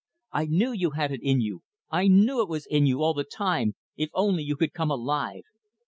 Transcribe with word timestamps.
I 0.31 0.47
knew 0.47 0.71
you 0.71 0.89
had 0.97 1.11
it 1.11 1.19
in 1.21 1.41
you. 1.41 1.61
I 1.91 2.07
knew 2.07 2.41
it 2.41 2.49
was 2.49 2.65
in 2.65 2.87
you, 2.87 3.03
all 3.03 3.13
the 3.13 3.23
time 3.23 3.75
if 3.95 4.09
only 4.15 4.41
you 4.41 4.55
could 4.55 4.73
come 4.73 4.89
alive. 4.89 5.43